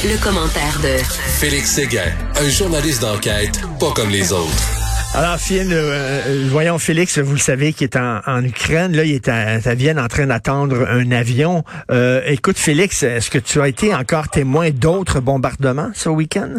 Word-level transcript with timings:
Le, 0.00 0.16
commentaire 0.24 0.80
de 0.80 0.96
Félix 1.38 1.76
Séguin, 1.76 2.08
un 2.40 2.48
journaliste 2.48 3.02
d'enquête 3.02 3.60
pas 3.78 3.92
comme 3.94 4.08
les 4.08 4.32
autres. 4.32 4.64
Alors, 5.14 5.36
Phil, 5.36 5.68
euh, 5.70 5.92
euh, 6.26 6.48
voyons 6.48 6.78
Félix, 6.78 7.18
vous 7.18 7.34
le 7.34 7.38
savez, 7.38 7.74
qui 7.74 7.84
est 7.84 7.96
en, 7.96 8.42
Ukraine. 8.42 8.96
Là, 8.96 9.04
il 9.04 9.14
est 9.14 9.28
à, 9.28 9.74
Vienne 9.74 10.00
en 10.00 10.08
train 10.08 10.26
d'attendre 10.26 10.88
un 10.88 11.12
avion. 11.12 11.62
Euh, 11.90 12.22
écoute, 12.24 12.56
Félix, 12.56 13.02
est-ce 13.02 13.30
que 13.30 13.38
tu 13.38 13.60
as 13.60 13.68
été 13.68 13.94
encore 13.94 14.28
témoin 14.28 14.70
d'autres 14.70 15.20
bombardements 15.20 15.90
ce 15.92 16.08
week-end? 16.08 16.54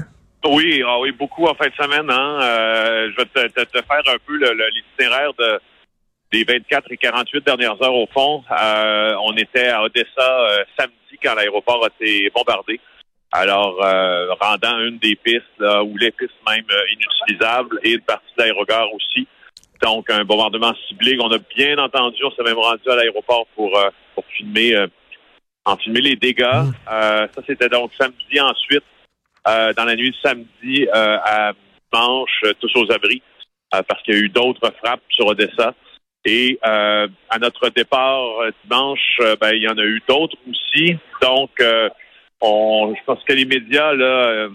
Oui, 0.45 0.83
ah 0.85 0.99
oui, 0.99 1.11
beaucoup 1.11 1.45
en 1.47 1.55
fin 1.55 1.67
de 1.67 1.73
semaine. 1.73 2.09
Hein. 2.11 2.37
je 3.09 3.17
vais 3.17 3.49
te, 3.49 3.81
faire 3.81 4.13
un 4.13 4.17
peu 4.27 4.37
l'itinéraire 4.37 5.33
de, 5.39 5.59
des 6.31 6.43
24 6.43 6.91
et 6.91 6.97
48 6.97 7.45
dernières 7.45 7.81
heures 7.81 7.95
au 7.95 8.07
fond. 8.13 8.43
on 8.51 9.35
était 9.37 9.69
à 9.69 9.81
Odessa 9.81 10.65
samedi 10.77 11.17
quand 11.23 11.33
l'aéroport 11.33 11.83
a 11.83 11.87
été 11.87 12.29
bombardé. 12.33 12.79
Alors, 13.35 13.83
euh, 13.83 14.31
rendant 14.39 14.77
une 14.77 14.99
des 14.99 15.15
pistes, 15.15 15.43
ou 15.59 15.97
les 15.97 16.11
pistes 16.11 16.33
même 16.47 16.63
euh, 16.71 16.83
inutilisables, 16.93 17.79
et 17.81 17.93
une 17.93 18.01
partie 18.01 18.31
de 18.37 18.43
l'aérogare 18.43 18.93
aussi. 18.93 19.27
Donc, 19.81 20.07
un 20.11 20.23
bombardement 20.23 20.71
ciblé 20.87 21.17
qu'on 21.17 21.31
a 21.31 21.39
bien 21.39 21.79
entendu. 21.79 22.23
On 22.23 22.31
s'est 22.31 22.43
même 22.43 22.59
rendu 22.59 22.87
à 22.87 22.95
l'aéroport 22.95 23.47
pour, 23.55 23.75
euh, 23.75 23.89
pour 24.13 24.23
filmer, 24.37 24.85
en 25.65 25.75
filmer 25.77 26.01
les 26.01 26.15
dégâts. 26.15 26.43
Mmh. 26.43 26.73
ça, 26.87 27.41
c'était 27.47 27.69
donc 27.69 27.91
samedi. 27.99 28.39
Ensuite, 28.39 28.83
dans 29.45 29.85
la 29.85 29.95
nuit 29.95 30.11
de 30.11 30.15
samedi 30.21 30.87
à 30.93 31.53
dimanche, 31.91 32.43
tous 32.61 32.71
aux 32.75 32.91
abris, 32.91 33.21
parce 33.71 34.01
qu'il 34.03 34.13
y 34.13 34.17
a 34.17 34.21
eu 34.21 34.29
d'autres 34.29 34.71
frappes 34.77 35.01
sur 35.09 35.25
Odessa. 35.25 35.73
Et 36.23 36.59
à 36.63 37.39
notre 37.41 37.67
départ 37.69 38.23
dimanche, 38.63 39.19
ben, 39.41 39.51
il 39.53 39.63
y 39.63 39.67
en 39.67 39.77
a 39.77 39.83
eu 39.83 40.01
d'autres 40.07 40.37
aussi. 40.47 40.95
Donc, 41.21 41.61
on, 42.43 42.93
je 42.93 43.01
pense 43.05 43.23
que 43.23 43.33
les 43.33 43.45
médias, 43.45 43.93
là, 43.93 44.05
euh, 44.05 44.49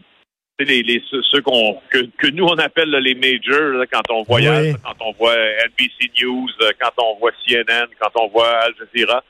les, 0.60 0.82
les, 0.82 1.02
ceux 1.10 1.40
qu'on 1.40 1.80
que, 1.90 2.06
que, 2.18 2.28
nous 2.28 2.44
on 2.44 2.58
appelle 2.58 2.90
les 2.90 3.14
majors 3.14 3.84
quand 3.92 4.10
on 4.10 4.22
voyage, 4.22 4.74
quand 4.84 4.94
on 5.00 5.12
voit 5.12 5.36
NBC 5.36 6.10
News, 6.20 6.48
euh, 6.62 6.70
quand 6.80 6.92
on 7.02 7.16
voit 7.18 7.32
CNN, 7.46 7.86
quand 8.00 8.10
on 8.20 8.28
voit 8.28 8.50
Al 8.50 8.72
Jazeera, 8.78 9.22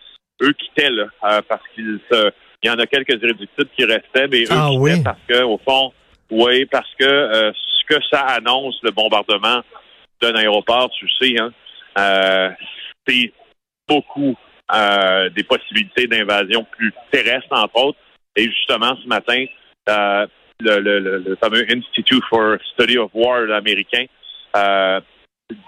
eux 0.42 0.52
quittaient 0.52 0.90
là, 0.90 1.04
euh, 1.24 1.42
parce 1.48 1.62
qu'il 1.74 2.00
il 2.10 2.66
y 2.68 2.70
en 2.70 2.78
a 2.78 2.86
quelques 2.86 3.22
irréductibles 3.22 3.70
qui 3.76 3.84
restaient, 3.84 4.26
mais 4.28 4.42
eux 4.42 4.48
ah, 4.50 4.70
quittaient 4.70 5.02
parce 5.04 5.20
que 5.28 5.42
au 5.44 5.58
fond, 5.58 5.92
oui, 6.30 6.66
parce 6.66 6.92
que 6.98 7.52
ce 7.54 7.94
que 7.94 8.02
ça 8.10 8.20
annonce 8.20 8.78
le 8.82 8.90
bombardement 8.90 9.62
d'un 10.20 10.34
aéroport, 10.34 10.90
tu 10.90 11.08
sais, 11.20 11.34
hein, 11.38 11.52
c'est 13.06 13.32
beaucoup 13.86 14.36
des 15.34 15.44
possibilités 15.44 16.06
d'invasion 16.06 16.66
plus 16.76 16.92
terrestres 17.10 17.46
entre 17.52 17.76
autres 17.76 17.98
et 18.38 18.44
justement, 18.44 18.96
ce 19.02 19.08
matin, 19.08 19.44
euh, 19.88 20.26
le, 20.60 21.36
fameux 21.40 21.66
Institute 21.70 22.22
for 22.30 22.56
Study 22.72 22.98
of 22.98 23.10
War 23.12 23.50
américain 23.52 24.04
euh, 24.56 25.00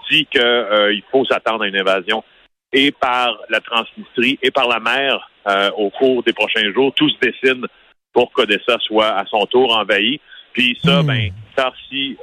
dit 0.09 0.25
qu'il 0.25 0.41
euh, 0.41 0.95
faut 1.11 1.25
s'attendre 1.25 1.63
à 1.63 1.67
une 1.67 1.77
invasion 1.77 2.23
et 2.71 2.91
par 2.91 3.37
la 3.49 3.59
Transnistrie 3.59 4.39
et 4.41 4.51
par 4.51 4.69
la 4.69 4.79
mer 4.79 5.27
au 5.75 5.89
cours 5.89 6.23
des 6.23 6.33
prochains 6.33 6.71
jours. 6.73 6.93
Tout 6.95 7.09
se 7.09 7.17
dessine 7.19 7.65
pour 8.13 8.31
qu'Odessa 8.31 8.77
soit 8.79 9.09
à 9.09 9.25
son 9.25 9.45
tour 9.47 9.75
envahi. 9.75 10.21
Puis 10.53 10.79
ça, 10.81 11.01
hmm. 11.01 11.07
ben, 11.07 11.31
si, 11.89 12.17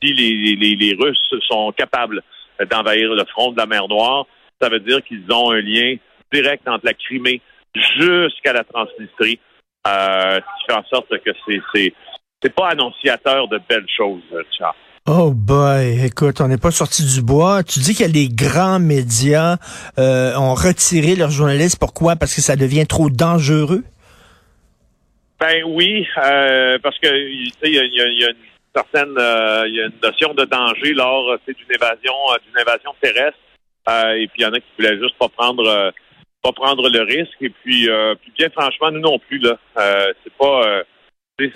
si 0.00 0.12
les, 0.14 0.54
les, 0.54 0.76
les 0.76 0.94
Russes 0.94 1.34
sont 1.48 1.72
capables 1.72 2.22
d'envahir 2.70 3.12
le 3.14 3.24
front 3.24 3.50
de 3.50 3.56
la 3.56 3.66
mer 3.66 3.88
Noire, 3.88 4.26
ça 4.60 4.68
veut 4.68 4.80
dire 4.80 5.02
qu'ils 5.02 5.24
ont 5.32 5.50
un 5.50 5.60
lien 5.60 5.96
direct 6.32 6.68
entre 6.68 6.84
la 6.84 6.94
Crimée 6.94 7.40
jusqu'à 7.74 8.52
la 8.52 8.62
Transnistrie 8.64 9.40
euh, 9.88 10.40
qui 10.40 10.64
fait 10.66 10.78
en 10.78 10.84
sorte 10.84 11.08
que 11.08 11.30
c'est 11.74 11.92
c'est 12.40 12.54
pas 12.54 12.68
annonciateur 12.68 13.48
de 13.48 13.60
belles 13.68 13.86
choses, 13.96 14.22
Charles. 14.56 14.74
Oh 15.08 15.32
boy, 15.32 16.04
écoute, 16.04 16.40
on 16.40 16.48
n'est 16.48 16.58
pas 16.58 16.70
sorti 16.70 17.02
du 17.02 17.22
bois. 17.22 17.64
Tu 17.64 17.80
dis 17.80 17.96
que 17.96 18.04
les 18.04 18.28
grands 18.28 18.78
médias 18.78 19.56
euh, 19.98 20.36
ont 20.36 20.54
retiré 20.54 21.16
leurs 21.16 21.30
journalistes. 21.30 21.78
Pourquoi? 21.80 22.14
Parce 22.14 22.34
que 22.34 22.40
ça 22.40 22.54
devient 22.54 22.86
trop 22.86 23.10
dangereux? 23.10 23.82
Ben 25.40 25.64
oui, 25.66 26.06
euh, 26.18 26.78
parce 26.82 26.98
que 26.98 27.08
il 27.08 27.52
y, 27.64 27.78
a, 27.78 27.84
une 27.84 28.36
certaine 28.74 29.14
y 29.16 29.80
a 29.80 29.86
une 29.86 29.92
notion 30.02 30.34
de 30.34 30.44
danger 30.44 30.92
lors 30.92 31.38
d'une 31.46 31.56
évasion 31.74 32.12
d'une 32.46 32.60
évasion 32.60 32.94
terrestre. 33.00 33.38
et 34.14 34.28
puis 34.28 34.40
il 34.40 34.42
y 34.42 34.46
en 34.46 34.52
a 34.52 34.60
qui 34.60 34.66
voulaient 34.78 34.98
juste 34.98 35.16
pas 35.18 35.28
prendre 35.28 35.92
pas 36.52 36.60
prendre 36.60 36.88
le 36.88 37.00
risque. 37.02 37.36
Et 37.40 37.50
puis, 37.50 37.88
euh, 37.88 38.14
puis 38.20 38.32
bien 38.36 38.48
franchement, 38.50 38.90
nous 38.90 39.00
non 39.00 39.18
plus, 39.18 39.38
là. 39.38 39.58
Euh, 39.78 40.12
c'est 40.24 40.32
pas. 40.34 40.62
Euh, 40.66 40.82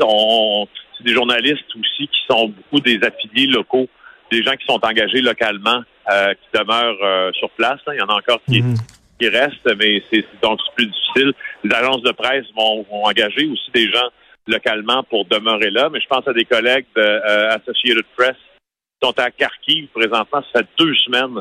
on, 0.01 0.67
c'est 0.97 1.05
des 1.05 1.15
journalistes 1.15 1.65
aussi 1.79 2.07
qui 2.07 2.21
sont 2.29 2.49
beaucoup 2.49 2.81
des 2.81 3.01
affiliés 3.03 3.49
locaux, 3.49 3.89
des 4.31 4.43
gens 4.43 4.53
qui 4.53 4.65
sont 4.67 4.79
engagés 4.83 5.21
localement, 5.21 5.83
qui 6.07 6.59
demeurent 6.59 7.35
sur 7.35 7.51
place. 7.51 7.81
Hein. 7.87 7.93
Il 7.95 7.99
y 7.99 8.03
en 8.03 8.07
a 8.09 8.15
encore 8.15 8.41
qui, 8.49 8.63
mhm. 8.63 8.77
qui 9.19 9.29
restent, 9.29 9.77
mais 9.77 10.01
c'est 10.13 10.25
donc 10.41 10.61
plus 10.77 10.87
difficile. 10.87 11.33
Les 11.65 11.75
agences 11.75 12.03
de 12.03 12.13
presse 12.13 12.47
vont, 12.57 12.87
vont, 12.89 13.05
engager 13.07 13.47
aussi 13.47 13.71
des 13.75 13.91
gens 13.91 14.09
localement 14.47 15.03
pour 15.03 15.25
demeurer 15.25 15.71
là. 15.71 15.89
Mais 15.91 16.01
je 16.01 16.07
pense 16.07 16.29
à 16.29 16.33
des 16.33 16.45
collègues 16.45 16.87
de 16.95 17.49
Associated 17.49 18.05
Press 18.17 18.37
qui 18.37 19.09
sont 19.09 19.19
à 19.19 19.33
Kharkiv 19.33 19.89
présentement. 19.89 20.45
Ça 20.53 20.61
fait 20.61 20.69
deux 20.79 20.95
semaines 20.95 21.41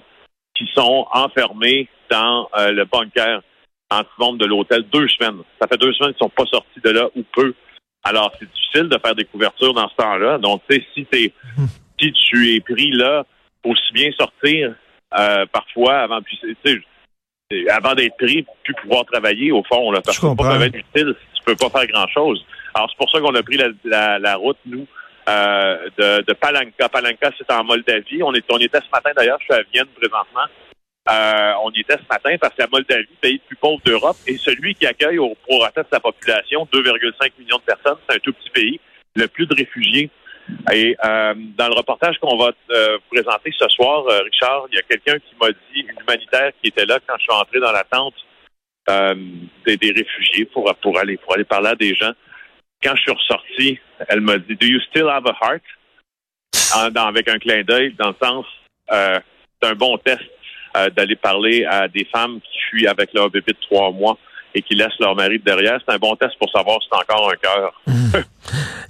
qui 0.62 0.72
sont 0.76 1.08
enfermés 1.12 1.88
dans 2.10 2.48
euh, 2.58 2.72
le 2.72 2.86
bunker 2.86 3.42
anti-bombe 3.90 4.38
de 4.38 4.46
l'hôtel 4.46 4.84
deux 4.92 5.08
semaines. 5.10 5.42
Ça 5.60 5.68
fait 5.68 5.78
deux 5.78 5.92
semaines 5.94 6.14
qu'ils 6.14 6.26
sont 6.26 6.30
pas 6.30 6.46
sortis 6.46 6.80
de 6.84 6.90
là 6.90 7.08
ou 7.16 7.24
peu. 7.34 7.54
Alors, 8.04 8.32
c'est 8.40 8.50
difficile 8.50 8.90
de 8.90 8.98
faire 8.98 9.16
des 9.16 9.26
couvertures 9.26 9.74
dans 9.74 9.88
ce 9.90 9.96
temps-là. 9.96 10.38
Donc, 10.38 10.62
tu 10.70 10.76
sais, 10.76 10.86
si, 10.94 11.06
t'es, 11.06 11.34
si 12.00 12.12
tu 12.14 12.56
es 12.56 12.60
pris 12.62 12.92
là, 12.92 13.26
aussi 13.64 13.94
bien 13.94 14.12
sortir 14.18 14.74
euh, 15.18 15.46
parfois 15.52 16.00
avant, 16.00 16.22
puis, 16.22 16.40
avant 17.70 17.94
d'être 17.94 18.18
pris, 18.18 18.46
puis 18.64 18.74
pouvoir 18.82 19.06
travailler 19.06 19.52
au 19.52 19.64
fond. 19.64 19.92
Là, 19.92 20.02
parce 20.02 20.20
que 20.20 20.36
pas 20.36 20.66
être 20.66 20.76
utile 20.76 21.16
tu 21.42 21.56
peux 21.56 21.56
pas 21.56 21.80
faire 21.80 21.88
grand-chose. 21.88 22.46
Alors, 22.74 22.90
c'est 22.90 22.98
pour 22.98 23.10
ça 23.10 23.20
qu'on 23.20 23.36
a 23.36 23.44
pris 23.44 23.58
la, 23.84 24.20
la, 24.20 24.36
route, 24.36 24.58
nous, 24.66 24.88
euh, 25.31 25.90
de, 25.97 26.24
de 26.24 26.34
Palanka. 26.34 26.90
Palanka, 26.90 27.31
c'est 27.38 27.52
en 27.52 27.64
Moldavie. 27.64 28.24
On, 28.24 28.34
est, 28.34 28.44
on 28.52 28.58
était 28.58 28.80
ce 28.80 28.90
matin, 28.92 29.12
d'ailleurs, 29.16 29.38
je 29.40 29.46
suis 29.46 29.53
à 29.53 29.64
Vienne 29.72 29.88
présentement. 29.96 30.46
Euh, 31.09 31.53
on 31.64 31.72
y 31.72 31.81
était 31.81 31.97
ce 31.97 32.08
matin 32.09 32.36
parce 32.40 32.53
que 32.53 32.62
la 32.62 32.68
Moldavie, 32.72 33.08
pays 33.22 33.34
le 33.34 33.47
plus 33.47 33.56
pauvre 33.56 33.81
d'Europe, 33.86 34.18
et 34.28 34.38
celui 34.38 34.75
qui 34.75 34.86
accueille 34.86 35.19
au 35.19 35.36
prorata 35.47 35.84
de 35.84 35.88
sa 35.92 36.00
population, 36.00 36.68
2,5 36.72 37.31
millions 37.40 37.58
de 37.58 37.64
personnes, 37.64 37.97
c'est 38.08 38.18
un 38.18 38.19
tout 38.19 38.34
petit 38.34 38.50
pays, 38.50 38.80
le 39.16 39.28
plus 39.28 39.46
de 39.46 39.56
réfugiés. 39.56 40.09
Et 40.74 40.97
euh, 41.06 41.34
dans 41.58 41.68
le 41.68 41.75
reportage 41.75 42.18
qu'on 42.19 42.38
va 42.38 42.52
euh, 42.72 42.98
présenter 43.12 43.53
ce 43.58 43.68
soir, 43.69 44.03
Richard, 44.24 44.66
il 44.72 44.75
y 44.75 44.80
a 44.80 44.84
quelqu'un 44.84 45.18
qui 45.18 45.36
m'a 45.40 45.50
dit, 45.50 45.81
une 45.81 46.02
humanitaire 46.02 46.52
qui 46.62 46.69
était 46.69 46.86
là 46.86 47.00
quand 47.08 47.16
je 47.18 47.24
suis 47.24 47.34
entré 47.34 47.59
dans 47.59 47.72
la 47.72 47.84
tente 47.84 48.16
des, 49.66 49.78
des, 49.78 49.92
réfugiés 49.92 50.46
pour, 50.46 50.74
pour 50.81 51.00
aller 51.00 51.16
pour 51.16 51.36
aller 51.36 51.46
parler 51.46 51.69
à 51.69 51.75
des 51.75 51.96
gens. 51.96 52.12
Quand 52.84 52.96
je 52.96 53.02
suis 53.02 53.12
ressorti, 53.12 53.80
elle 54.08 54.22
m'a 54.22 54.38
dit 54.38 54.56
Do 54.56 54.66
you 54.66 54.80
still 54.90 55.09
have 55.09 55.25
a 55.25 55.36
heart? 55.42 55.64
avec 56.96 57.28
un 57.28 57.38
clin 57.38 57.64
d'œil, 57.64 57.94
dans 58.00 58.09
le 58.09 58.16
sens 58.22 58.46
c'est 59.62 59.69
un 59.69 59.75
bon 59.75 59.97
test 59.97 60.22
euh, 60.78 60.90
d'aller 60.90 61.16
parler 61.16 61.66
à 61.66 61.88
des 61.88 62.08
femmes 62.12 62.40
qui 62.40 62.59
fuient 62.69 62.88
avec 62.88 63.14
leur 63.14 63.30
bébé 63.30 63.52
de 63.52 63.58
trois 63.69 63.92
mois 63.92 64.18
et 64.53 64.62
qui 64.62 64.75
laissent 64.75 65.00
leur 65.00 65.16
mari 65.16 65.40
derrière. 65.46 65.80
C'est 65.86 65.94
un 65.94 65.97
bon 65.97 66.16
test 66.16 66.34
pour 66.40 66.50
savoir 66.52 66.78
si 66.81 66.88
c'est 66.92 66.97
encore 66.97 67.31
un 67.31 67.36
cœur. 67.36 67.81
Mmh. 67.88 68.18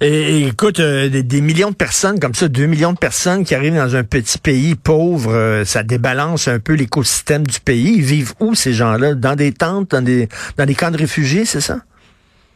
et, 0.00 0.46
écoute, 0.46 0.80
euh, 0.80 1.08
des, 1.08 1.40
millions 1.40 1.70
de 1.70 1.76
personnes 1.76 2.18
comme 2.18 2.34
ça, 2.34 2.48
deux 2.48 2.66
millions 2.66 2.92
de 2.92 2.98
personnes 2.98 3.44
qui 3.44 3.54
arrivent 3.54 3.76
dans 3.76 3.94
un 3.94 4.04
petit 4.04 4.38
pays 4.38 4.74
pauvre, 4.74 5.32
euh, 5.32 5.64
ça 5.64 5.82
débalance 5.82 6.48
un 6.48 6.58
peu 6.58 6.74
l'écosystème 6.74 7.46
du 7.46 7.60
pays. 7.60 7.94
Ils 7.96 8.02
vivent 8.02 8.32
où 8.40 8.54
ces 8.54 8.72
gens-là? 8.72 9.14
Dans 9.14 9.36
des 9.36 9.52
tentes, 9.52 9.90
dans 9.90 10.02
des, 10.02 10.28
dans 10.56 10.66
des 10.66 10.74
camps 10.74 10.90
de 10.90 10.98
réfugiés, 10.98 11.44
c'est 11.44 11.60
ça? 11.60 11.78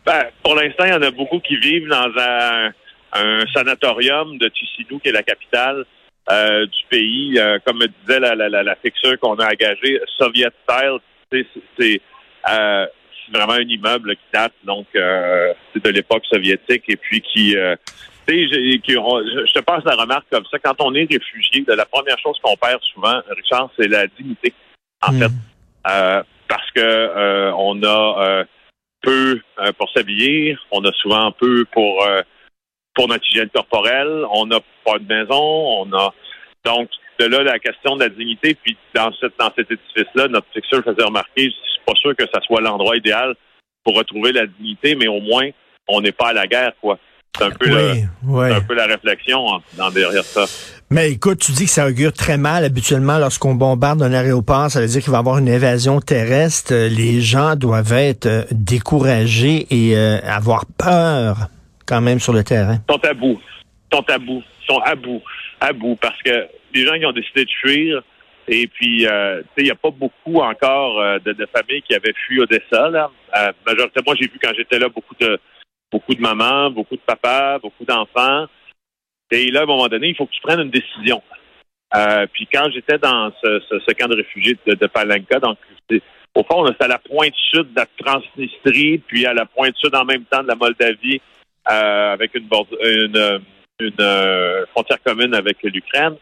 Ben, 0.07 0.27
pour 0.43 0.55
l'instant, 0.55 0.85
il 0.85 0.93
y 0.93 0.95
en 0.95 1.03
a 1.03 1.11
beaucoup 1.11 1.41
qui 1.41 1.57
vivent 1.57 1.89
dans 1.89 2.11
un, 2.17 2.73
un 3.13 3.45
sanatorium 3.53 4.39
de 4.39 4.49
Tussinou, 4.49 5.01
qui 5.01 5.09
est 5.09 5.13
la 5.13 5.25
capitale. 5.25 5.85
Euh, 6.29 6.67
du 6.67 6.85
pays. 6.91 7.39
Euh, 7.39 7.61
comme 7.65 7.79
me 7.79 7.87
disait 7.87 8.19
la, 8.19 8.35
la, 8.35 8.49
la, 8.49 8.75
fixure 8.75 9.17
qu'on 9.21 9.37
a 9.37 9.47
engagée, 9.47 10.01
Soviet 10.19 10.51
style, 10.65 10.99
c'est 11.79 12.01
euh, 12.51 12.87
vraiment 13.33 13.53
un 13.53 13.61
immeuble 13.61 14.17
qui 14.17 14.25
date 14.33 14.53
donc 14.65 14.87
c'est 14.93 15.85
de 15.85 15.91
l'époque 15.91 16.25
soviétique 16.29 16.83
et 16.89 16.97
puis 16.97 17.21
qui 17.21 17.53
je, 17.53 17.79
je 18.29 19.53
te 19.53 19.61
passe 19.61 19.85
la 19.85 19.95
remarque 19.95 20.27
comme 20.29 20.45
ça. 20.51 20.59
Quand 20.59 20.75
on 20.81 20.97
est 20.97 21.09
réfugié, 21.09 21.65
la 21.69 21.87
première 21.87 22.19
chose 22.19 22.37
qu'on 22.43 22.57
perd 22.57 22.81
souvent, 22.93 23.21
Richard, 23.31 23.71
c'est 23.79 23.87
la 23.87 24.09
dignité. 24.09 24.53
En 25.07 25.13
hmm. 25.13 25.21
fait, 25.21 26.25
parce 26.49 26.71
que 26.75 27.53
on 27.53 27.81
a 27.85 28.45
peu 29.03 29.41
pour 29.79 29.91
s'habiller, 29.93 30.57
on 30.71 30.85
a 30.85 30.93
souvent 30.93 31.33
peu 31.33 31.65
pour 31.73 32.07
pour 32.95 33.09
notre 33.09 33.27
hygiène 33.31 33.51
corporelle, 33.51 34.25
on 34.31 34.47
n'a 34.47 34.61
pas 34.85 34.99
de 34.99 35.07
maison, 35.07 35.83
on 35.83 35.93
a 35.93 36.15
donc 36.65 36.89
de 37.19 37.27
là 37.27 37.43
la 37.43 37.59
question 37.59 37.97
de 37.97 38.05
la 38.05 38.09
dignité. 38.09 38.55
Puis 38.55 38.77
dans 38.95 39.13
cette 39.21 39.39
dans 39.39 39.53
cet 39.57 39.71
édifice-là, 39.71 40.29
notre 40.29 40.47
fixeur 40.53 40.83
faisait 40.83 41.05
remarquer, 41.05 41.45
je 41.45 41.51
suis 41.51 41.85
pas 41.87 41.95
sûr 41.95 42.17
que 42.17 42.25
ça 42.33 42.41
soit 42.43 42.61
l'endroit 42.61 42.97
idéal 42.97 43.35
pour 43.85 43.97
retrouver 43.97 44.33
la 44.33 44.47
dignité, 44.47 44.95
mais 44.95 45.09
au 45.09 45.21
moins 45.21 45.49
on 45.89 46.01
n'est 46.01 46.13
pas 46.13 46.29
à 46.29 46.33
la 46.33 46.47
guerre, 46.47 46.73
quoi. 46.81 46.99
C'est 47.37 47.45
un 47.45 47.51
peu, 47.51 47.67
un 47.71 48.61
peu 48.63 48.75
la 48.75 48.87
réflexion 48.87 49.45
dans 49.77 49.91
derrière 49.91 50.25
ça. 50.25 50.47
Mais 50.89 51.11
écoute, 51.11 51.41
tu 51.41 51.51
dis 51.51 51.65
que 51.65 51.71
ça 51.71 51.89
augure 51.89 52.13
très 52.13 52.39
mal. 52.39 52.65
Habituellement, 52.65 53.19
lorsqu'on 53.19 53.55
bombarde 53.55 54.03
un 54.03 54.13
aéroport, 54.13 54.71
ça 54.71 54.81
veut 54.81 54.87
dire 54.87 55.03
qu'il 55.03 55.11
va 55.11 55.19
y 55.19 55.21
avoir 55.21 55.39
une 55.39 55.49
invasion 55.49 56.01
terrestre. 56.01 56.73
Les 56.73 57.21
gens 57.21 57.57
doivent 57.57 57.93
être 57.93 58.27
euh, 58.27 58.45
découragés 58.53 59.67
et 59.71 59.97
euh, 59.97 60.19
avoir 60.25 60.65
peur 60.79 61.49
quand 61.87 62.01
même 62.01 62.21
sur 62.21 62.33
le 62.33 62.45
terrain. 62.45 62.79
Ils 62.89 62.93
sont 62.93 63.05
à 63.05 63.15
bout. 63.15 63.41
Ils 63.93 63.97
sont 63.97 64.05
à 64.09 64.19
bout. 64.19 64.43
Ils 64.63 64.67
sont 64.67 64.79
à 64.79 64.95
bout. 64.95 65.23
À 65.61 65.73
bout. 65.73 65.97
Parce 66.01 66.23
que 66.23 66.47
les 66.73 66.87
gens 66.87 66.97
qui 66.97 67.07
ont 67.07 67.13
décidé 67.13 67.45
de 67.45 67.51
fuir, 67.51 68.03
et 68.47 68.69
puis, 68.69 69.09
euh, 69.09 69.41
tu 69.41 69.45
sais, 69.45 69.63
il 69.63 69.65
n'y 69.65 69.71
a 69.71 69.75
pas 69.75 69.91
beaucoup 69.91 70.39
encore 70.39 71.03
de, 71.25 71.49
familles 71.53 71.83
qui 71.83 71.97
avaient 71.97 72.15
fui 72.27 72.39
Odessa. 72.39 72.89
Là. 72.91 73.11
Euh, 73.37 73.53
moi, 74.07 74.15
j'ai 74.21 74.29
vu 74.29 74.39
quand 74.41 74.53
j'étais 74.57 74.79
là 74.79 74.89
beaucoup 74.89 75.17
de 75.19 75.41
beaucoup 75.91 76.15
de 76.15 76.21
mamans, 76.21 76.71
beaucoup 76.71 76.97
de 76.97 77.01
papas, 77.01 77.59
beaucoup 77.59 77.85
d'enfants. 77.85 78.47
Et 79.31 79.51
là, 79.51 79.61
à 79.61 79.63
un 79.65 79.67
moment 79.67 79.89
donné, 79.89 80.09
il 80.09 80.17
faut 80.17 80.27
que 80.27 80.33
tu 80.33 80.41
prennes 80.41 80.61
une 80.61 80.71
décision. 80.71 81.23
Euh, 81.95 82.27
puis 82.33 82.49
quand 82.53 82.69
j'étais 82.73 82.99
dans 82.99 83.33
ce, 83.43 83.93
camp 83.93 84.09
de 84.09 84.17
réfugiés 84.17 84.57
de, 84.67 84.75
de 84.75 84.87
Palenka, 84.87 85.39
donc 85.39 85.59
au 86.35 86.43
fond, 86.43 86.67
c'est 86.67 86.85
à 86.85 86.89
la 86.89 86.99
pointe 86.99 87.35
sud 87.51 87.73
de 87.73 87.77
la 87.77 87.87
Transnistrie, 87.99 88.99
puis 88.99 89.25
à 89.25 89.33
la 89.33 89.47
pointe 89.47 89.77
sud 89.77 89.95
en 89.95 90.05
même 90.05 90.25
temps 90.25 90.43
de 90.43 90.49
la 90.49 90.55
Moldavie, 90.55 91.21
euh, 91.71 92.13
avec 92.13 92.35
une, 92.35 92.49
une, 93.81 93.93
euh, 94.01 94.67
frontière 94.67 95.03
commune 95.03 95.35
avec 95.35 95.63
l'Ukraine. 95.63 96.17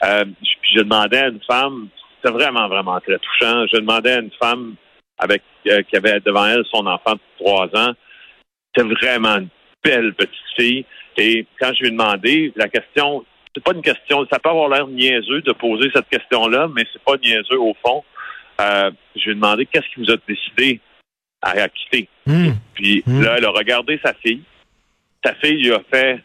puis 0.00 0.74
je 0.74 0.80
demandais 0.80 1.18
à 1.18 1.28
une 1.28 1.42
femme, 1.42 1.88
c'était 2.16 2.32
vraiment, 2.32 2.68
vraiment 2.68 2.98
très 3.00 3.18
touchant, 3.18 3.66
je 3.66 3.78
demandais 3.78 4.12
à 4.12 4.20
une 4.20 4.32
femme 4.40 4.74
avec 5.18 5.42
qui 5.64 5.96
avait 5.96 6.20
devant 6.20 6.46
elle 6.46 6.64
son 6.72 6.86
enfant 6.86 7.12
de 7.12 7.20
trois 7.38 7.66
ans, 7.76 7.92
c'est 8.74 8.84
vraiment 8.84 9.36
une 9.36 9.48
belle 9.82 10.14
petite 10.14 10.32
fille. 10.56 10.84
Et 11.16 11.46
quand 11.60 11.72
je 11.74 11.80
lui 11.80 11.88
ai 11.88 11.90
demandé, 11.90 12.52
la 12.56 12.68
question, 12.68 13.24
c'est 13.54 13.62
pas 13.62 13.72
une 13.72 13.82
question, 13.82 14.26
ça 14.30 14.38
peut 14.38 14.50
avoir 14.50 14.68
l'air 14.68 14.86
niaiseux 14.86 15.42
de 15.42 15.52
poser 15.52 15.90
cette 15.92 16.08
question-là, 16.08 16.68
mais 16.74 16.84
c'est 16.92 17.02
pas 17.02 17.16
niaiseux 17.16 17.58
au 17.58 17.74
fond. 17.84 18.04
Euh, 18.60 18.90
je 19.16 19.24
lui 19.24 19.32
ai 19.32 19.34
demandé 19.34 19.66
qu'est-ce 19.66 19.86
qui 19.94 20.04
vous 20.04 20.10
a 20.10 20.16
décidé 20.28 20.80
à 21.42 21.68
quitter? 21.68 22.08
Hmm. 22.26 22.52
Puis 22.74 23.02
hmm. 23.06 23.22
là, 23.22 23.36
elle 23.38 23.44
a 23.44 23.50
regardé 23.50 23.98
sa 24.04 24.12
fille. 24.14 24.42
Sa 25.24 25.34
fille 25.34 25.62
lui 25.62 25.72
a 25.72 25.80
fait 25.92 26.20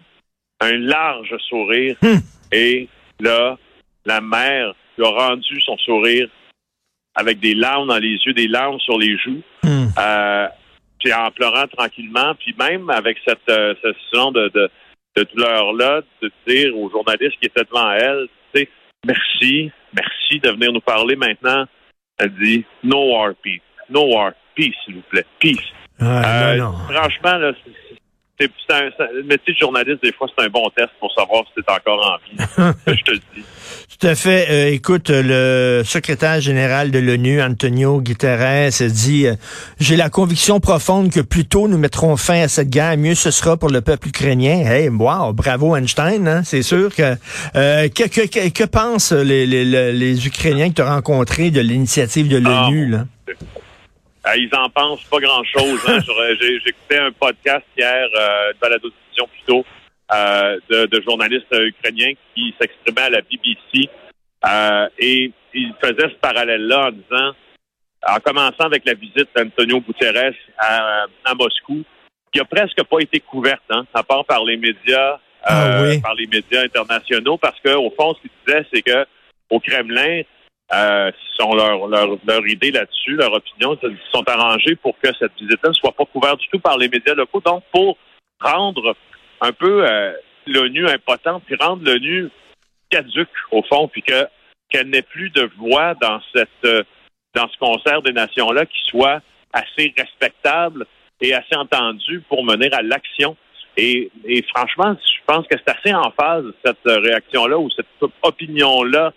un 0.60 0.78
large 0.78 1.36
sourire. 1.50 1.96
Hmm. 2.02 2.20
Et 2.52 2.88
là, 3.20 3.58
la 4.06 4.22
mère 4.22 4.74
lui 4.98 5.06
a 5.06 5.10
rendu 5.10 5.60
son 5.62 5.78
sourire 5.78 6.30
avec 7.16 7.40
des 7.40 7.56
larmes 7.56 7.88
dans 7.88 7.98
les 7.98 8.18
yeux, 8.26 8.34
des 8.34 8.48
larmes 8.48 8.80
sur 8.80 8.98
les 8.98 9.18
joues. 9.18 9.42
Euh, 9.98 10.48
puis 11.06 11.14
en 11.14 11.30
pleurant 11.30 11.68
tranquillement, 11.68 12.34
puis 12.34 12.56
même 12.58 12.90
avec 12.90 13.18
cette, 13.28 13.48
euh, 13.48 13.76
de, 13.84 14.50
de, 14.50 14.72
de 15.16 15.24
douleur-là, 15.36 16.02
de 16.20 16.32
dire 16.48 16.76
aux 16.76 16.90
journalistes 16.90 17.38
qui 17.40 17.46
étaient 17.46 17.64
devant 17.64 17.92
elle, 17.92 18.28
tu 18.52 18.62
sais, 18.62 18.70
merci, 19.06 19.72
merci 19.94 20.40
de 20.40 20.50
venir 20.50 20.74
nous 20.74 20.82
parler 20.82 21.16
maintenant. 21.16 21.66
Elle 22.18 22.34
dit 22.42 22.66
No 22.84 23.12
war 23.14 23.34
peace. 23.44 23.62
No 23.88 24.16
war 24.16 24.32
peace, 24.56 24.74
s'il 24.84 24.96
vous 24.96 25.04
plaît. 25.12 25.26
Peace. 25.38 25.60
Euh, 26.02 26.60
franchement, 26.90 27.38
là, 27.38 27.54
c'est 28.40 28.74
un, 28.74 28.90
le 29.14 29.24
métier 29.24 29.54
de 29.54 29.58
journaliste, 29.60 30.04
des 30.04 30.12
fois, 30.12 30.28
c'est 30.38 30.46
un 30.46 30.50
bon 30.50 30.70
test 30.76 30.90
pour 31.00 31.12
savoir 31.14 31.44
si 31.48 31.62
c'est 31.66 31.74
encore 31.74 32.06
en 32.06 32.18
vie. 32.18 32.74
je 32.88 33.04
te 33.04 33.12
le 33.12 33.18
dis. 33.18 33.44
Tout 34.00 34.08
à 34.08 34.16
fait. 34.16 34.48
Euh, 34.50 34.74
écoute, 34.74 35.10
le 35.10 35.84
secrétaire 35.86 36.42
général 36.42 36.92
de 36.92 37.00
l'ONU, 37.00 37.42
Antonio 37.42 38.02
Guterres, 38.02 38.72
dit 38.90 39.28
euh, 39.28 39.36
J'ai 39.80 39.96
la 39.96 40.10
conviction 40.10 40.60
profonde 40.60 41.12
que 41.12 41.22
plus 41.22 41.46
tôt 41.46 41.68
nous 41.68 41.78
mettrons 41.78 42.18
fin 42.18 42.42
à 42.42 42.48
cette 42.50 42.70
guerre, 42.70 42.98
mieux 42.98 43.16
ce 43.16 43.32
sera 43.32 43.56
pour 43.56 43.70
le 43.70 43.82
peuple 43.82 44.10
ukrainien. 44.10 44.66
Hey, 44.66 44.90
wow, 44.90 45.32
bravo 45.32 45.76
Einstein, 45.76 46.28
hein? 46.28 46.42
c'est 46.44 46.62
sûr 46.62 46.94
que, 46.94 47.16
euh, 47.56 47.88
que, 47.88 48.04
que, 48.04 48.50
que, 48.50 48.64
pensent 48.66 49.14
les, 49.14 49.46
les, 49.46 49.94
les, 49.94 50.28
Ukrainiens 50.28 50.70
que 50.70 50.76
tu 50.76 50.82
as 50.82 50.94
rencontrés 50.94 51.52
de 51.52 51.62
l'initiative 51.62 52.28
de 52.28 52.38
l'ONU? 52.38 52.88
là? 52.88 53.06
Ah, 54.28 54.36
ils 54.36 54.50
en 54.56 54.70
pensent 54.70 55.04
pas 55.04 55.20
grand-chose. 55.20 55.80
Hein. 55.88 56.00
J'ai 56.42 56.56
écouté 56.56 56.98
un 56.98 57.12
podcast 57.12 57.64
hier, 57.78 58.08
euh, 58.16 58.54
de 58.54 58.60
balado 58.60 58.90
plutôt, 59.32 59.64
euh, 60.12 60.60
de, 60.68 60.88
de, 60.88 61.02
journalistes 61.04 61.54
ukrainiens 61.54 62.14
qui 62.34 62.54
s'exprimaient 62.60 63.02
à 63.02 63.10
la 63.12 63.22
BBC 63.22 63.88
euh, 64.46 64.90
et 64.98 65.32
ils 65.54 65.74
faisaient 65.80 66.10
ce 66.10 66.20
parallèle-là 66.20 66.88
en 66.88 66.92
disant, 66.92 67.32
en 68.08 68.20
commençant 68.20 68.66
avec 68.66 68.84
la 68.86 68.96
visite 68.96 69.30
d'Antonio 69.36 69.80
Guterres 69.82 70.34
à, 70.58 71.06
à, 71.24 71.34
Moscou, 71.36 71.84
qui 72.32 72.40
a 72.40 72.46
presque 72.46 72.84
pas 72.84 73.00
été 73.00 73.20
couverte, 73.20 73.64
hein, 73.70 73.86
à 73.94 74.04
part 74.04 74.26
par 74.26 74.44
les 74.44 74.58
médias, 74.58 75.20
ah 75.44 75.82
euh, 75.82 76.00
par 76.02 76.16
les 76.16 76.28
médias 76.28 76.64
internationaux, 76.64 77.38
parce 77.38 77.60
que 77.60 77.76
au 77.76 77.92
fond, 77.92 78.16
ce 78.16 78.22
qu'ils 78.22 78.32
disaient, 78.46 78.68
c'est 78.74 78.82
que 78.82 79.06
au 79.50 79.60
Kremlin, 79.60 80.22
euh, 80.74 81.12
sont 81.38 81.54
leur, 81.54 81.88
leur, 81.88 82.18
leur 82.26 82.48
idée 82.48 82.72
là-dessus, 82.72 83.16
leur 83.16 83.34
opinion, 83.34 83.78
ils 83.84 83.98
sont 84.12 84.28
arrangés 84.28 84.76
pour 84.76 84.98
que 85.00 85.10
cette 85.20 85.34
visite-là 85.40 85.70
ne 85.70 85.74
soit 85.74 85.92
pas 85.92 86.06
couverte 86.06 86.40
du 86.40 86.48
tout 86.48 86.60
par 86.60 86.78
les 86.78 86.90
médias 86.90 87.14
locaux. 87.14 87.42
Donc, 87.42 87.64
pour 87.72 87.98
rendre 88.40 88.96
un 89.42 89.52
peu 89.52 89.88
euh, 89.88 90.14
l'ONU 90.48 90.88
impotente, 90.88 91.44
puis 91.46 91.56
rendre 91.60 91.84
l'ONU 91.84 92.30
caduque, 92.90 93.30
au 93.52 93.62
fond, 93.64 93.88
puis 93.88 94.02
que 94.02 94.28
qu'elle 94.70 94.90
n'ait 94.90 95.04
plus 95.04 95.30
de 95.30 95.50
voix 95.58 95.94
dans 95.96 96.20
cette 96.34 96.50
euh, 96.66 96.84
dans 97.36 97.48
ce 97.48 97.58
concert 97.60 98.02
des 98.02 98.14
nations-là 98.14 98.66
qui 98.66 98.82
soit 98.88 99.22
assez 99.54 99.94
respectable 99.98 100.88
et 101.22 101.34
assez 101.34 101.56
entendu 101.56 102.24
pour 102.28 102.44
mener 102.44 102.72
à 102.72 102.82
l'action. 102.82 103.38
Et, 103.78 104.10
et 104.24 104.42
franchement, 104.56 104.96
je 104.96 105.22
pense 105.28 105.46
que 105.48 105.58
c'est 105.58 105.76
assez 105.76 105.94
en 105.94 106.12
phase, 106.12 106.46
cette 106.64 106.86
réaction-là 106.86 107.58
ou 107.58 107.70
cette 107.70 107.88
opinion-là 108.24 109.14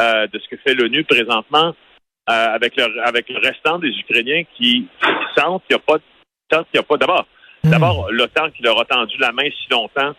euh, 0.00 0.26
de 0.28 0.38
ce 0.38 0.48
que 0.48 0.56
fait 0.56 0.74
l'ONU 0.74 1.04
présentement 1.04 1.74
euh, 2.30 2.54
avec, 2.54 2.74
le, 2.76 3.06
avec 3.06 3.28
le 3.28 3.38
restant 3.38 3.78
des 3.78 3.90
Ukrainiens 3.90 4.44
qui 4.56 4.86
sentent 5.36 5.62
qu'il 5.66 5.76
n'y 5.76 5.82
a 5.82 5.84
pas, 5.84 6.64
qu'il 6.64 6.80
a 6.80 6.82
pas 6.82 6.96
d'abord, 6.96 7.26
hmm. 7.64 7.70
d'abord 7.70 8.10
l'OTAN 8.10 8.50
qui 8.50 8.62
leur 8.62 8.80
a 8.80 8.84
tendu 8.86 9.18
la 9.18 9.32
main 9.32 9.50
si 9.50 9.70
longtemps, 9.70 10.14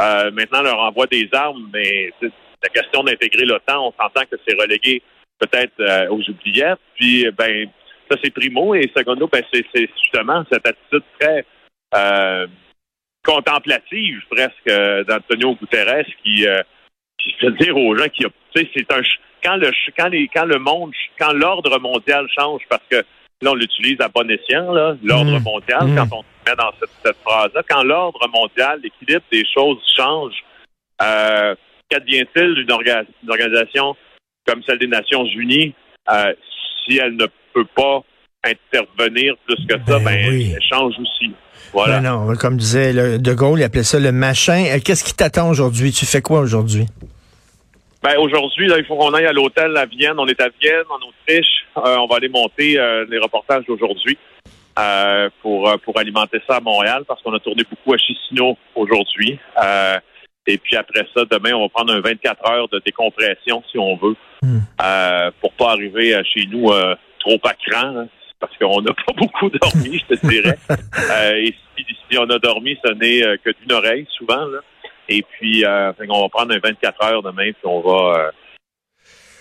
euh, 0.00 0.30
maintenant 0.32 0.62
leur 0.62 0.80
envoie 0.80 1.06
des 1.06 1.28
armes, 1.32 1.70
mais 1.72 2.10
la 2.22 2.68
question 2.70 3.04
d'intégrer 3.04 3.44
l'OTAN, 3.44 3.88
on 3.88 3.92
s'entend 3.92 4.24
que 4.28 4.36
c'est 4.46 4.60
relégué 4.60 5.02
peut-être 5.38 6.10
aux 6.10 6.28
oubliettes. 6.28 6.80
Puis 6.96 7.26
ben 7.36 7.68
ça 8.10 8.18
c'est 8.22 8.34
primo 8.34 8.74
et 8.74 8.90
secondo, 8.94 9.28
ben 9.28 9.42
c'est 9.52 9.64
justement 10.02 10.44
cette 10.50 10.66
attitude 10.66 11.04
très 11.18 11.44
contemplative 13.24 14.22
presque 14.30 15.06
d'Antonio 15.06 15.54
Guterres 15.54 16.06
qui 16.24 16.46
puis 17.20 17.36
je 17.40 17.48
dire 17.64 17.76
aux 17.76 17.96
gens 17.96 18.08
qui, 18.08 18.24
tu 18.24 18.30
sais, 18.62 18.70
c'est 18.74 18.92
un 18.92 19.02
quand 19.42 19.56
le 19.56 19.70
quand 19.96 20.08
les 20.08 20.28
quand 20.28 20.44
le 20.44 20.58
monde 20.58 20.92
quand 21.18 21.32
l'ordre 21.32 21.78
mondial 21.78 22.26
change 22.36 22.62
parce 22.68 22.82
que 22.90 22.96
là 23.42 23.50
on 23.50 23.54
l'utilise 23.54 24.00
à 24.00 24.08
bon 24.08 24.28
escient 24.30 24.72
là 24.72 24.96
l'ordre 25.02 25.38
mmh. 25.38 25.42
mondial 25.42 25.86
mmh. 25.86 25.96
quand 25.96 26.16
on 26.18 26.22
se 26.22 26.50
met 26.50 26.56
dans 26.56 26.72
cette, 26.80 27.16
phrase 27.24 27.50
là 27.54 27.62
quand 27.68 27.82
l'ordre 27.82 28.28
mondial 28.28 28.80
l'équilibre 28.82 29.24
des 29.32 29.44
choses 29.52 29.78
change 29.96 30.34
euh, 31.02 31.54
qu'advient-il 31.88 32.54
d'une 32.54 32.72
organisation 33.30 33.96
comme 34.46 34.62
celle 34.64 34.78
des 34.78 34.86
Nations 34.86 35.24
Unies 35.24 35.74
euh, 36.10 36.32
si 36.84 36.98
elle 36.98 37.16
ne 37.16 37.26
peut 37.54 37.66
pas 37.74 38.02
intervenir 38.44 39.34
plus 39.46 39.66
que 39.66 39.74
ça 39.74 39.98
ben, 39.98 40.04
ben 40.04 40.52
elle 40.54 40.62
change 40.62 40.94
aussi 40.98 41.32
voilà. 41.72 42.00
Ben 42.00 42.10
non, 42.10 42.34
comme 42.36 42.56
disait 42.56 43.18
De 43.18 43.34
Gaulle, 43.34 43.60
il 43.60 43.62
appelait 43.62 43.84
ça 43.84 44.00
le 44.00 44.12
machin. 44.12 44.64
Euh, 44.70 44.78
qu'est-ce 44.84 45.04
qui 45.04 45.14
t'attend 45.14 45.48
aujourd'hui? 45.48 45.92
Tu 45.92 46.04
fais 46.06 46.22
quoi 46.22 46.40
aujourd'hui? 46.40 46.86
Ben 48.02 48.16
aujourd'hui, 48.18 48.68
il 48.76 48.84
faut 48.86 48.96
qu'on 48.96 49.12
aille 49.12 49.26
à 49.26 49.32
l'hôtel 49.32 49.76
à 49.76 49.86
Vienne. 49.86 50.14
On 50.18 50.26
est 50.26 50.40
à 50.40 50.48
Vienne, 50.60 50.84
en 50.88 50.96
Autriche. 50.96 51.66
Euh, 51.76 51.96
on 51.98 52.06
va 52.06 52.16
aller 52.16 52.28
monter 52.28 52.78
euh, 52.78 53.04
les 53.08 53.18
reportages 53.18 53.64
d'aujourd'hui 53.66 54.18
pour 55.42 55.70
pour 55.82 55.98
alimenter 55.98 56.40
ça 56.48 56.56
à 56.56 56.60
Montréal 56.60 57.04
parce 57.06 57.20
qu'on 57.20 57.34
a 57.34 57.38
tourné 57.38 57.64
beaucoup 57.68 57.92
à 57.92 57.98
Chisinau 57.98 58.56
aujourd'hui. 58.74 59.38
et 60.46 60.56
puis 60.56 60.76
après 60.76 61.06
ça, 61.14 61.24
demain, 61.30 61.52
on 61.52 61.64
va 61.64 61.68
prendre 61.68 61.92
un 61.92 62.00
24 62.00 62.50
heures 62.50 62.68
de 62.68 62.80
décompression 62.86 63.62
si 63.70 63.78
on 63.78 63.96
veut 63.96 64.16
hmm. 64.42 64.60
pour 65.42 65.52
pas 65.52 65.72
arriver 65.72 66.18
chez 66.24 66.46
nous 66.50 66.70
trop 67.18 67.38
à 67.44 67.52
cran. 67.52 67.98
Hein 67.98 68.08
parce 68.40 68.56
qu'on 68.56 68.80
n'a 68.80 68.92
pas 69.06 69.12
beaucoup 69.16 69.50
dormi, 69.50 69.98
je 69.98 70.16
te 70.16 70.26
dirais. 70.26 70.58
Euh, 71.10 71.34
et 71.34 71.54
si, 72.10 72.18
on 72.18 72.28
a 72.30 72.38
dormi, 72.38 72.76
ce 72.84 72.92
n'est 72.92 73.22
euh, 73.24 73.36
que 73.42 73.50
d'une 73.60 73.72
oreille, 73.72 74.06
souvent. 74.16 74.44
Là. 74.46 74.58
Et 75.08 75.22
puis, 75.22 75.64
euh, 75.64 75.92
on 76.08 76.22
va 76.22 76.28
prendre 76.28 76.54
un 76.54 76.58
24 76.58 77.04
heures 77.04 77.22
demain, 77.22 77.52
puis 77.52 77.64
on 77.64 77.80
va... 77.80 78.30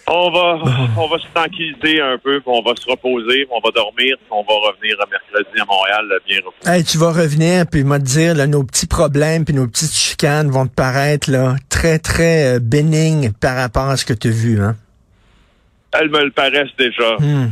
on 0.07 0.31
va, 0.31 0.59
on 0.97 1.07
va 1.07 1.19
se 1.19 1.27
tranquilliser 1.33 2.01
un 2.01 2.17
peu, 2.17 2.39
puis 2.39 2.49
on 2.49 2.61
va 2.61 2.75
se 2.75 2.89
reposer, 2.89 3.45
puis 3.45 3.51
on 3.51 3.59
va 3.59 3.71
dormir, 3.71 4.15
puis 4.17 4.27
on 4.31 4.43
va 4.43 4.69
revenir 4.69 4.95
mercredi 5.09 5.59
à 5.59 5.65
Montréal 5.65 6.07
bien 6.25 6.37
reposé. 6.43 6.71
Hey, 6.71 6.83
tu 6.83 6.97
vas 6.97 7.11
revenir, 7.11 7.65
puis 7.71 7.83
me 7.83 7.99
dire, 7.99 8.35
là, 8.35 8.47
nos 8.47 8.63
petits 8.63 8.87
problèmes, 8.87 9.45
puis 9.45 9.53
nos 9.53 9.67
petites 9.67 9.93
chicanes 9.93 10.49
vont 10.49 10.67
te 10.67 10.73
paraître 10.73 11.29
là, 11.29 11.55
très, 11.69 11.99
très 11.99 12.59
bénignes 12.59 13.31
par 13.39 13.55
rapport 13.55 13.89
à 13.89 13.97
ce 13.97 14.05
que 14.05 14.13
tu 14.13 14.29
as 14.29 14.31
vu. 14.31 14.61
Hein? 14.61 14.75
Elles 15.91 16.09
me 16.09 16.23
le 16.23 16.31
paraissent 16.31 16.75
déjà. 16.77 17.15
Hmm. 17.17 17.49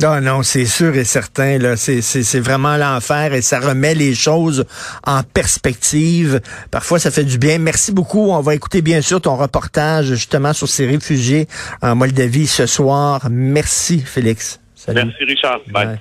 Non, 0.00 0.20
non, 0.20 0.42
c'est 0.42 0.64
sûr 0.64 0.96
et 0.96 1.04
certain. 1.04 1.58
Là, 1.58 1.76
c'est, 1.76 2.00
c'est, 2.00 2.22
c'est 2.22 2.40
vraiment 2.40 2.76
l'enfer 2.76 3.34
et 3.34 3.42
ça 3.42 3.60
remet 3.60 3.94
les 3.94 4.14
choses 4.14 4.64
en 5.06 5.22
perspective. 5.22 6.40
Parfois, 6.70 6.98
ça 6.98 7.10
fait 7.10 7.24
du 7.24 7.38
bien. 7.38 7.58
Merci 7.58 7.92
beaucoup. 7.92 8.30
On 8.30 8.40
va 8.40 8.54
écouter 8.54 8.80
bien 8.80 9.02
sûr 9.02 9.20
ton 9.20 9.36
reportage 9.36 10.06
justement 10.06 10.52
sur 10.52 10.68
ces 10.68 10.86
réfugiés 10.86 11.48
en 11.82 11.96
Moldavie 11.96 12.46
ce 12.46 12.66
soir. 12.66 13.26
Merci, 13.30 14.00
Félix. 14.00 14.60
Salut. 14.74 15.04
Merci, 15.04 15.24
Richard. 15.24 15.60
Bye. 15.68 16.00